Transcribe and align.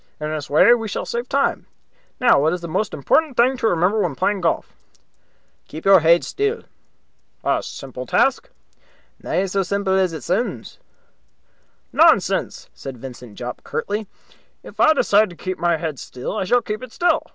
In 0.19 0.31
this 0.31 0.49
way 0.49 0.73
we 0.73 0.87
shall 0.87 1.05
save 1.05 1.29
time. 1.29 1.67
Now, 2.19 2.41
what 2.41 2.53
is 2.53 2.61
the 2.61 2.67
most 2.67 2.91
important 2.91 3.37
thing 3.37 3.55
to 3.57 3.67
remember 3.67 3.99
when 3.99 4.15
playing 4.15 4.41
golf?" 4.41 4.75
"Keep 5.67 5.85
your 5.85 5.99
heid 5.99 6.23
still." 6.23 6.63
"A 7.43 7.61
simple 7.61 8.07
task." 8.07 8.49
"Na 9.21 9.45
sae 9.45 9.61
simple 9.61 9.93
as 9.93 10.11
it 10.11 10.23
soonds." 10.23 10.79
"Nonsense!" 11.93 12.67
said 12.73 12.97
Vincent 12.97 13.35
Jopp, 13.37 13.63
curtly. 13.63 14.07
"If 14.63 14.79
I 14.79 14.91
decide 14.93 15.29
to 15.29 15.35
keep 15.35 15.59
my 15.59 15.77
head 15.77 15.99
still, 15.99 16.35
I 16.35 16.45
shall 16.45 16.63
keep 16.63 16.81
it 16.81 16.91
still. 16.91 17.21